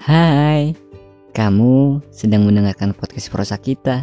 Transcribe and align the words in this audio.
Hai, 0.00 0.72
kamu 1.36 2.00
sedang 2.08 2.48
mendengarkan 2.48 2.96
podcast 2.96 3.28
prosa 3.28 3.60
kita. 3.60 4.00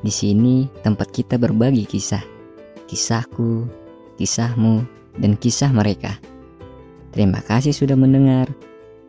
Di 0.00 0.08
sini 0.08 0.72
tempat 0.80 1.12
kita 1.12 1.36
berbagi 1.36 1.84
kisah, 1.84 2.24
kisahku, 2.88 3.68
kisahmu, 4.16 4.88
dan 5.20 5.36
kisah 5.36 5.68
mereka. 5.68 6.16
Terima 7.12 7.44
kasih 7.44 7.76
sudah 7.76 7.92
mendengar. 7.92 8.48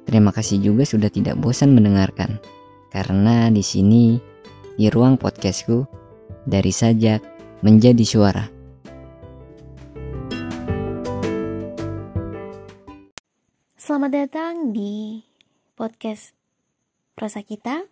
Terima 0.04 0.36
kasih 0.36 0.60
juga 0.60 0.84
sudah 0.84 1.08
tidak 1.08 1.40
bosan 1.40 1.72
mendengarkan. 1.72 2.36
Karena 2.92 3.48
di 3.48 3.64
sini, 3.64 4.20
di 4.76 4.92
ruang 4.92 5.16
podcastku, 5.16 5.88
dari 6.44 6.76
sajak 6.76 7.24
menjadi 7.64 8.04
suara. 8.04 8.44
Selamat 13.80 14.12
datang 14.12 14.76
di 14.76 15.24
podcast 15.76 16.32
prosa 17.20 17.44
kita. 17.44 17.84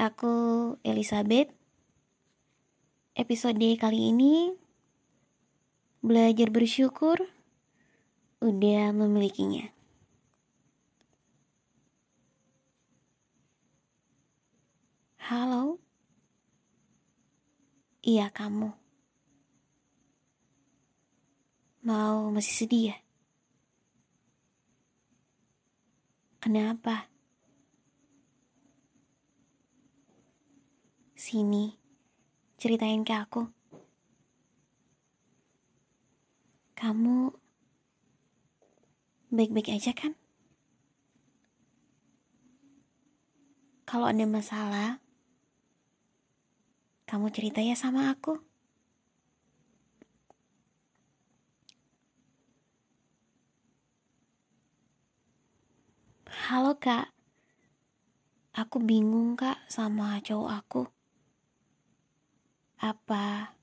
Aku 0.00 0.32
Elizabeth. 0.80 1.52
Episode 3.12 3.76
kali 3.76 4.16
ini 4.16 4.56
belajar 6.00 6.48
bersyukur 6.48 7.20
udah 8.40 8.96
memilikinya. 8.96 9.68
Halo. 15.28 15.76
Iya 18.00 18.32
kamu. 18.32 18.72
Mau 21.84 22.32
masih 22.32 22.54
sedih 22.64 22.84
ya? 22.96 23.09
Kenapa? 26.50 27.06
Sini, 31.14 31.78
ceritain 32.58 33.06
ke 33.06 33.14
aku. 33.14 33.46
Kamu 36.74 37.30
baik-baik 39.30 39.70
aja 39.78 39.94
kan? 39.94 40.18
Kalau 43.86 44.10
ada 44.10 44.26
masalah, 44.26 44.98
kamu 47.06 47.30
cerita 47.30 47.62
ya 47.62 47.78
sama 47.78 48.10
aku. 48.10 48.49
Halo 56.50 56.74
kak, 56.82 57.14
aku 58.58 58.82
bingung 58.82 59.38
kak 59.38 59.54
sama 59.70 60.18
cowok 60.18 60.50
aku. 60.50 60.82
Apa 62.82 63.54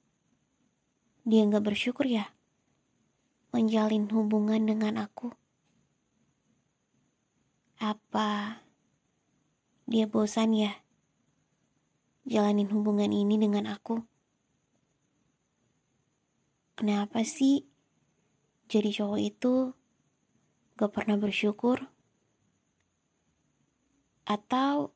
dia 1.27 1.43
nggak 1.43 1.67
bersyukur 1.67 2.07
ya 2.07 2.31
menjalin 3.51 4.07
hubungan 4.07 4.63
dengan 4.63 5.03
aku? 5.03 5.35
Apa 7.83 8.63
dia 9.83 10.07
bosan 10.07 10.55
ya 10.55 10.79
jalanin 12.23 12.71
hubungan 12.71 13.11
ini 13.11 13.35
dengan 13.35 13.67
aku? 13.67 13.99
Kenapa 16.79 17.19
sih 17.27 17.67
jadi 18.71 18.95
cowok 18.95 19.19
itu 19.19 19.75
gak 20.79 20.95
pernah 20.95 21.19
bersyukur? 21.19 21.96
Atau 24.27 24.91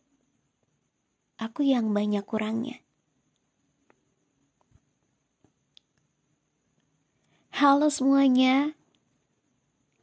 aku 1.39 1.63
yang 1.63 1.95
banyak 1.95 2.27
kurangnya? 2.27 2.83
Halo 7.55 7.87
semuanya, 7.87 8.75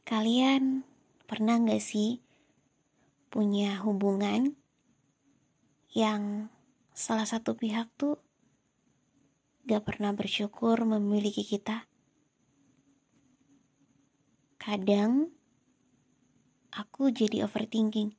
kalian 0.01 0.81
pernah 1.29 1.61
gak 1.61 1.77
sih 1.77 2.25
punya 3.29 3.77
hubungan 3.85 4.57
yang 5.93 6.49
salah 6.97 7.29
satu 7.29 7.53
pihak 7.53 7.85
tuh 8.01 8.17
gak 9.69 9.85
pernah 9.85 10.09
bersyukur 10.17 10.81
memiliki 10.89 11.45
kita? 11.45 11.85
Kadang 14.57 15.29
aku 16.73 17.13
jadi 17.13 17.45
overthinking. 17.45 18.18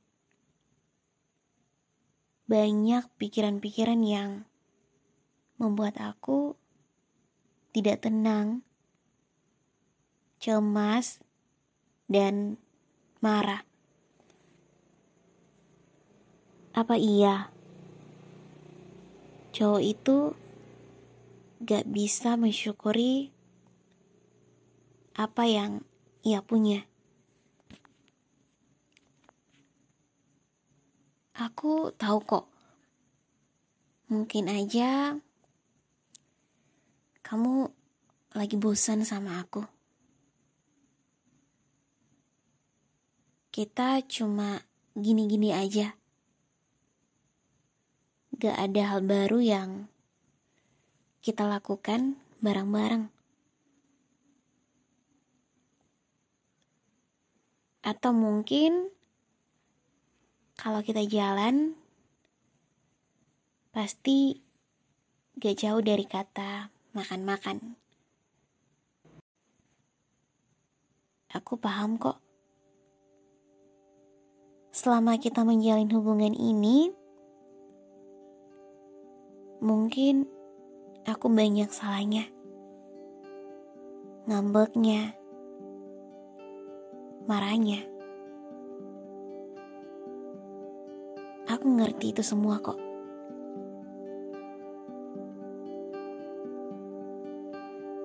Banyak 2.51 3.07
pikiran-pikiran 3.15 4.03
yang 4.03 4.43
membuat 5.55 5.95
aku 6.03 6.59
tidak 7.71 8.03
tenang, 8.03 8.59
cemas, 10.35 11.23
dan 12.11 12.59
marah. 13.23 13.63
Apa 16.75 16.99
iya 16.99 17.47
cowok 19.55 19.83
itu 19.87 20.17
gak 21.63 21.87
bisa 21.87 22.35
mensyukuri 22.35 23.31
apa 25.15 25.47
yang 25.47 25.87
ia 26.19 26.43
punya? 26.43 26.90
Aku 31.41 31.89
tahu 31.97 32.21
kok. 32.21 32.45
Mungkin 34.13 34.45
aja 34.45 35.17
kamu 37.25 37.65
lagi 38.37 38.61
bosan 38.61 39.01
sama 39.01 39.41
aku. 39.41 39.65
Kita 43.49 44.05
cuma 44.05 44.61
gini-gini 44.93 45.49
aja. 45.49 45.97
Gak 48.37 48.57
ada 48.61 48.81
hal 48.93 49.01
baru 49.01 49.41
yang 49.41 49.69
kita 51.25 51.49
lakukan 51.49 52.21
bareng-bareng. 52.45 53.09
Atau 57.81 58.13
mungkin 58.13 58.93
kalau 60.61 60.85
kita 60.85 61.01
jalan 61.09 61.73
pasti 63.73 64.37
gak 65.41 65.57
jauh 65.57 65.81
dari 65.81 66.05
kata 66.05 66.69
makan-makan. 66.93 67.81
Aku 71.33 71.57
paham 71.57 71.97
kok. 71.97 72.21
Selama 74.69 75.17
kita 75.17 75.41
menjalin 75.41 75.89
hubungan 75.89 76.37
ini, 76.37 76.93
mungkin 79.65 80.29
aku 81.09 81.25
banyak 81.25 81.73
salahnya. 81.73 82.29
Ngambeknya, 84.29 85.17
marahnya. 87.25 87.90
Aku 91.61 91.77
ngerti 91.77 92.09
itu 92.09 92.25
semua 92.25 92.57
kok. 92.57 92.73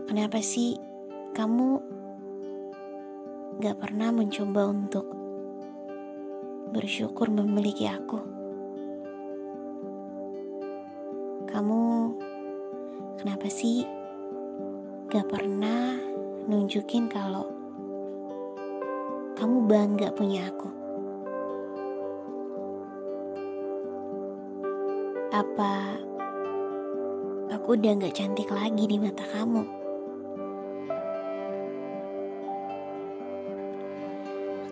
Kenapa 0.04 0.44
sih 0.44 0.76
kamu 1.32 1.80
gak 3.56 3.80
pernah 3.80 4.12
mencoba 4.12 4.68
untuk 4.68 5.08
bersyukur 6.76 7.32
memiliki 7.32 7.88
aku? 7.88 8.20
Kamu 11.48 11.80
kenapa 13.16 13.48
sih 13.48 13.88
gak 15.08 15.32
pernah 15.32 15.96
nunjukin 16.44 17.08
kalau 17.08 17.48
kamu 19.32 19.64
bangga 19.64 20.12
punya 20.12 20.44
aku? 20.44 20.75
Apa 25.36 26.00
aku 27.52 27.76
udah 27.76 27.92
gak 28.00 28.16
cantik 28.16 28.48
lagi 28.48 28.88
di 28.88 28.96
mata 28.96 29.20
kamu? 29.36 29.68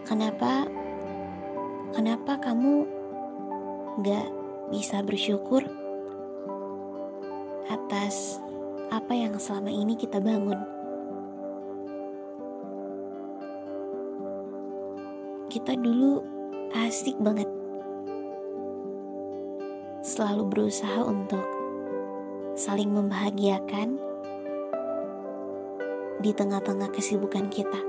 Kenapa 0.08 0.64
kenapa 1.92 2.40
kamu 2.40 2.88
gak 4.08 4.24
bisa 4.72 5.04
bersyukur 5.04 5.68
atas 7.68 8.40
apa 8.88 9.12
yang 9.12 9.36
selama 9.36 9.68
ini 9.68 9.92
kita 10.00 10.16
bangun? 10.16 10.64
Kita 15.52 15.76
dulu 15.76 16.24
asik 16.72 17.20
banget. 17.20 17.63
Selalu 20.14 20.46
berusaha 20.46 21.02
untuk 21.02 21.42
saling 22.54 22.86
membahagiakan 22.86 23.98
di 26.22 26.30
tengah-tengah 26.30 26.86
kesibukan 26.94 27.50
kita. 27.50 27.82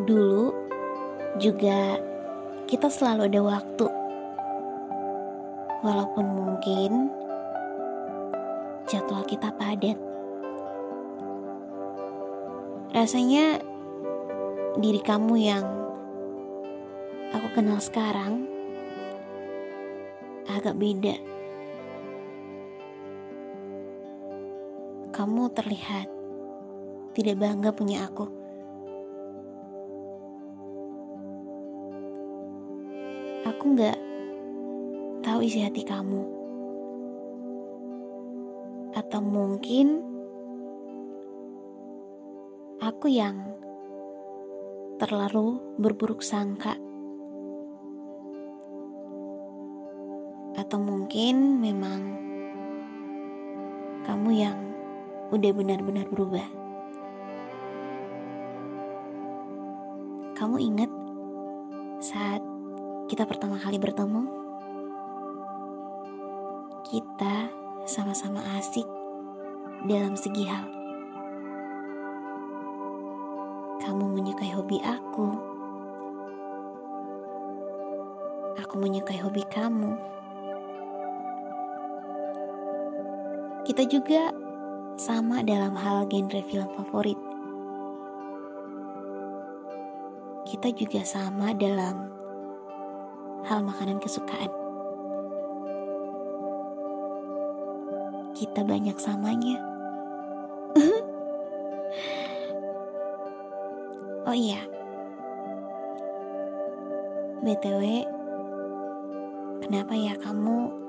Dulu 0.00 0.48
juga 1.36 2.00
kita 2.64 2.88
selalu 2.88 3.28
ada 3.28 3.40
waktu, 3.44 3.86
walaupun 5.84 6.24
mungkin 6.32 7.12
jadwal 8.88 9.28
kita 9.28 9.52
padat. 9.60 10.00
Rasanya 12.96 13.60
diri 14.80 15.04
kamu 15.04 15.36
yang 15.36 15.68
aku 17.36 17.60
kenal 17.60 17.76
sekarang 17.76 18.55
agak 20.46 20.78
beda. 20.78 21.16
Kamu 25.10 25.48
terlihat 25.56 26.06
tidak 27.16 27.40
bangga 27.40 27.70
punya 27.72 28.04
aku. 28.04 28.28
Aku 33.46 33.64
nggak 33.72 33.98
tahu 35.24 35.38
isi 35.42 35.64
hati 35.64 35.82
kamu. 35.82 36.22
Atau 38.92 39.20
mungkin 39.24 40.04
aku 42.80 43.08
yang 43.08 43.40
terlalu 45.00 45.60
berburuk 45.80 46.20
sangka. 46.20 46.85
Atau 50.66 50.82
mungkin 50.82 51.62
memang 51.62 52.00
kamu 54.02 54.30
yang 54.34 54.58
udah 55.30 55.52
benar-benar 55.54 56.10
berubah. 56.10 56.42
Kamu 60.34 60.58
ingat 60.58 60.90
saat 62.02 62.42
kita 63.06 63.30
pertama 63.30 63.62
kali 63.62 63.78
bertemu? 63.78 64.26
Kita 66.82 67.46
sama-sama 67.86 68.42
asik 68.58 68.90
dalam 69.86 70.18
segi 70.18 70.50
hal. 70.50 70.66
Kamu 73.86 74.02
menyukai 74.18 74.50
hobi 74.50 74.82
aku. 74.82 75.30
Aku 78.66 78.74
menyukai 78.82 79.22
hobi 79.22 79.46
kamu. 79.46 80.15
Kita 83.66 83.82
juga 83.82 84.30
sama 84.94 85.42
dalam 85.42 85.74
hal 85.74 86.06
genre 86.06 86.38
film 86.46 86.70
favorit. 86.78 87.18
Kita 90.46 90.70
juga 90.70 91.02
sama 91.02 91.50
dalam 91.50 92.06
hal 93.42 93.66
makanan 93.66 93.98
kesukaan. 93.98 94.54
Kita 98.38 98.62
banyak 98.62 98.94
samanya. 99.02 99.58
oh 104.30 104.36
iya. 104.38 104.62
BTW, 107.42 108.06
kenapa 109.58 109.98
ya 109.98 110.14
kamu 110.22 110.85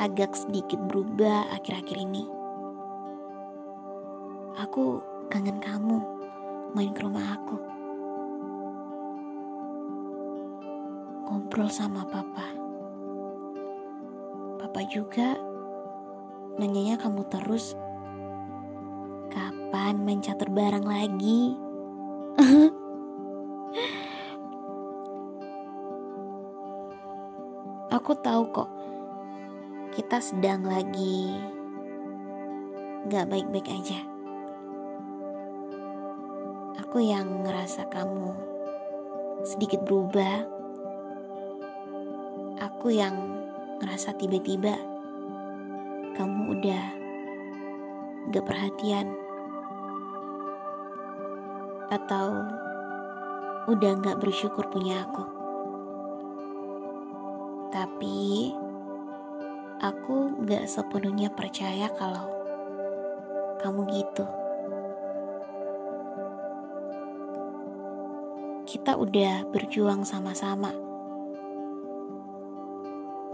agak 0.00 0.32
sedikit 0.32 0.80
berubah 0.88 1.52
akhir-akhir 1.52 2.00
ini. 2.00 2.24
Aku 4.64 5.04
kangen 5.28 5.60
kamu 5.60 6.00
main 6.72 6.96
ke 6.96 7.04
rumah 7.04 7.36
aku. 7.36 7.60
Ngobrol 11.28 11.68
sama 11.68 12.08
papa. 12.08 12.48
Papa 14.56 14.80
juga 14.88 15.36
nanyanya 16.56 16.96
kamu 16.96 17.20
terus 17.28 17.76
kapan 19.28 20.00
main 20.00 20.24
catur 20.24 20.48
bareng 20.48 20.88
lagi. 20.88 21.52
Aku 27.90 28.14
tahu 28.22 28.54
kok 28.54 28.79
kita 29.90 30.22
sedang 30.22 30.62
lagi 30.62 31.34
gak 33.10 33.26
baik-baik 33.26 33.66
aja. 33.66 33.98
Aku 36.78 37.02
yang 37.02 37.42
ngerasa 37.42 37.90
kamu 37.90 38.30
sedikit 39.42 39.82
berubah. 39.82 40.46
Aku 42.62 42.94
yang 42.94 43.18
ngerasa 43.82 44.14
tiba-tiba 44.14 44.78
kamu 46.14 46.54
udah 46.54 46.84
gak 48.30 48.46
perhatian. 48.46 49.10
Atau 51.90 52.46
udah 53.66 53.92
gak 54.06 54.22
bersyukur 54.22 54.70
punya 54.70 55.02
aku. 55.02 55.26
Tapi 57.74 58.54
aku 59.80 60.44
gak 60.44 60.68
sepenuhnya 60.68 61.32
percaya 61.32 61.88
kalau 61.96 62.28
kamu 63.64 63.88
gitu. 63.88 64.28
Kita 68.68 68.94
udah 68.94 69.48
berjuang 69.50 70.06
sama-sama, 70.06 70.70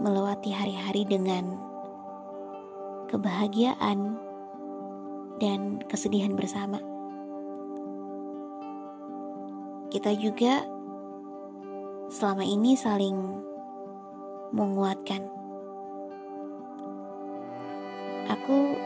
melewati 0.01 0.49
hari-hari 0.55 1.03
dengan 1.03 1.59
kebahagiaan 3.11 4.17
dan 5.37 5.83
kesedihan 5.85 6.33
bersama. 6.33 6.81
Kita 9.93 10.11
juga 10.17 10.65
selama 12.07 12.43
ini 12.43 12.73
saling 12.73 13.15
menguatkan 14.51 15.36
Aku 18.47 18.79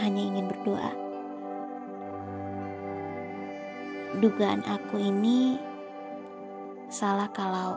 hanya 0.00 0.24
ingin 0.24 0.48
berdoa. 0.48 0.88
Dugaan 4.24 4.64
aku 4.64 4.96
ini 4.96 5.60
salah 6.88 7.28
kalau 7.28 7.76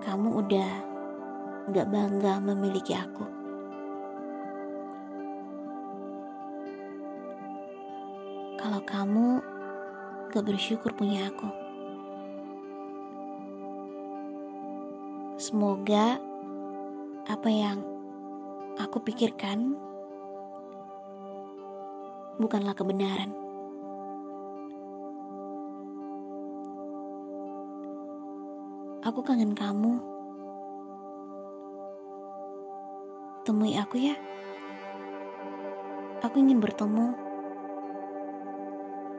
kamu 0.00 0.40
udah 0.40 0.72
gak 1.76 1.92
bangga 1.92 2.40
memiliki 2.40 2.96
aku. 2.96 3.28
Kalau 8.56 8.80
kamu 8.80 9.44
gak 10.32 10.44
bersyukur 10.48 10.96
punya 10.96 11.28
aku. 11.28 11.52
Semoga 15.36 16.16
apa 17.28 17.52
yang 17.52 17.93
aku 18.78 18.98
pikirkan 19.02 19.78
bukanlah 22.38 22.74
kebenaran. 22.74 23.30
Aku 29.04 29.20
kangen 29.20 29.52
kamu. 29.52 30.00
Temui 33.44 33.76
aku 33.76 34.00
ya. 34.00 34.16
Aku 36.24 36.40
ingin 36.40 36.58
bertemu. 36.58 37.12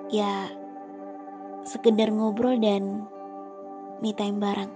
Ya, 0.10 0.50
sekedar 1.62 2.10
ngobrol 2.10 2.58
dan 2.58 3.06
me 4.02 4.10
time 4.18 4.42
bareng. 4.42 4.74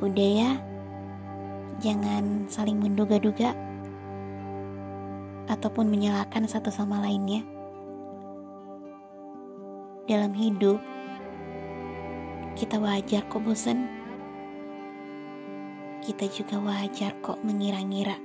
Udah 0.00 0.30
ya 0.32 0.73
jangan 1.80 2.46
saling 2.46 2.78
menduga-duga 2.78 3.54
ataupun 5.48 5.90
menyalahkan 5.90 6.46
satu 6.48 6.72
sama 6.72 7.00
lainnya. 7.02 7.44
Dalam 10.04 10.36
hidup, 10.36 10.78
kita 12.54 12.76
wajar 12.76 13.24
kok 13.26 13.40
bosan. 13.40 13.88
Kita 16.04 16.28
juga 16.28 16.60
wajar 16.60 17.16
kok 17.24 17.40
mengira-ngira. 17.40 18.20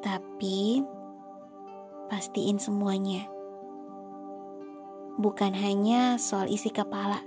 Tapi, 0.00 0.80
pastiin 2.08 2.56
semuanya. 2.56 3.28
bukan 5.20 5.52
hanya 5.52 6.16
soal 6.16 6.48
isi 6.48 6.72
kepala, 6.72 7.20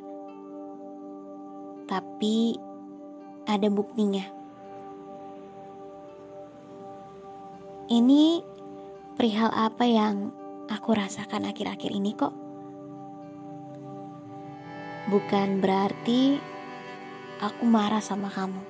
tapi 1.85 2.57
ada 3.47 3.67
buktinya. 3.67 4.23
Ini 7.91 8.39
perihal 9.19 9.51
apa 9.51 9.83
yang 9.85 10.31
aku 10.71 10.95
rasakan 10.95 11.45
akhir-akhir 11.51 11.91
ini 11.91 12.11
kok. 12.15 12.33
Bukan 15.11 15.59
berarti 15.59 16.39
aku 17.43 17.63
marah 17.67 17.99
sama 17.99 18.31
kamu. 18.31 18.63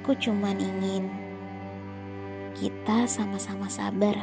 Aku 0.00 0.18
cuman 0.18 0.56
ingin 0.58 1.06
kita 2.56 3.04
sama-sama 3.06 3.70
sabar. 3.70 4.16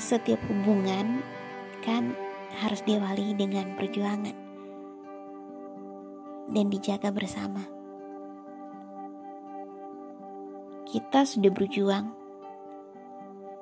Setiap 0.00 0.40
hubungan 0.48 1.20
kan 1.84 2.16
harus 2.64 2.80
diawali 2.86 3.36
dengan 3.36 3.76
perjuangan 3.76 4.39
dan 6.50 6.66
dijaga 6.68 7.14
bersama. 7.14 7.62
Kita 10.90 11.22
sudah 11.22 11.54
berjuang. 11.54 12.06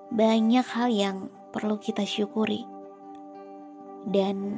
Banyak 0.08 0.66
hal 0.72 0.88
yang 0.88 1.16
perlu 1.52 1.76
kita 1.76 2.08
syukuri. 2.08 2.64
Dan 4.08 4.56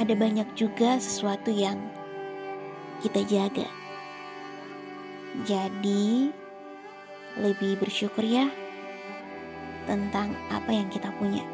ada 0.00 0.16
banyak 0.16 0.48
juga 0.56 0.96
sesuatu 0.96 1.52
yang 1.52 1.76
kita 3.04 3.20
jaga. 3.28 3.68
Jadi, 5.44 6.32
lebih 7.36 7.76
bersyukur 7.76 8.24
ya 8.24 8.48
tentang 9.84 10.32
apa 10.48 10.70
yang 10.72 10.88
kita 10.88 11.12
punya. 11.20 11.44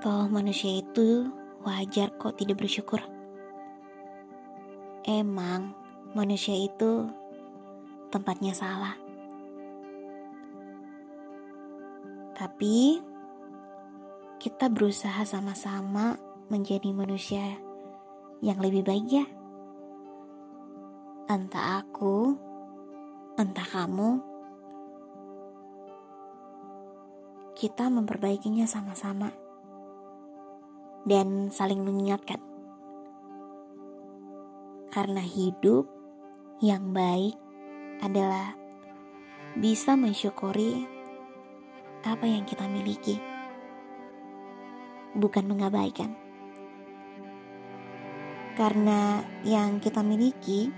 Toh 0.00 0.30
manusia 0.30 0.80
itu 0.80 1.39
wajar 1.64 2.12
kok 2.16 2.40
tidak 2.40 2.60
bersyukur. 2.60 3.00
Emang 5.04 5.72
manusia 6.16 6.56
itu 6.56 7.08
tempatnya 8.08 8.56
salah. 8.56 8.96
Tapi 12.36 13.00
kita 14.40 14.72
berusaha 14.72 15.20
sama-sama 15.28 16.16
menjadi 16.48 16.88
manusia 16.96 17.60
yang 18.40 18.56
lebih 18.58 18.80
baik 18.80 19.06
ya. 19.12 19.26
Entah 21.28 21.84
aku, 21.84 22.34
entah 23.36 23.68
kamu, 23.68 24.18
kita 27.54 27.92
memperbaikinya 27.92 28.64
sama-sama 28.64 29.28
dan 31.04 31.48
saling 31.48 31.80
mengingatkan. 31.80 32.40
Karena 34.90 35.22
hidup 35.22 35.86
yang 36.60 36.90
baik 36.90 37.38
adalah 38.02 38.58
bisa 39.56 39.96
mensyukuri 39.96 40.84
apa 42.04 42.24
yang 42.26 42.44
kita 42.48 42.66
miliki, 42.66 43.16
bukan 45.16 45.44
mengabaikan. 45.46 46.16
Karena 48.58 49.24
yang 49.46 49.80
kita 49.80 50.04
miliki 50.04 50.68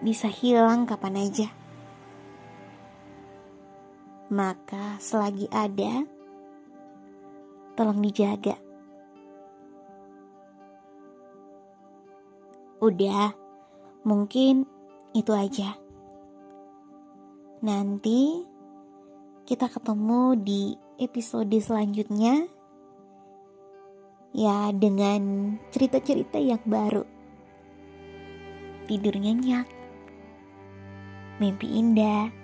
bisa 0.00 0.28
hilang 0.28 0.84
kapan 0.84 1.20
aja. 1.20 1.48
Maka 4.30 5.00
selagi 5.02 5.50
ada, 5.50 6.04
tolong 7.74 7.98
dijaga. 7.98 8.69
Udah, 12.80 13.36
Mungkin 14.00 14.64
itu 15.12 15.32
aja. 15.36 15.76
Nanti 17.60 18.48
kita 19.44 19.68
ketemu 19.68 20.40
di 20.40 20.62
episode 20.96 21.52
selanjutnya. 21.60 22.48
Ya, 24.32 24.72
dengan 24.72 25.52
cerita-cerita 25.68 26.40
yang 26.40 26.64
baru. 26.64 27.04
Tidur 28.88 29.20
nyenyak. 29.20 29.68
Mimpi 31.36 31.76
indah. 31.76 32.39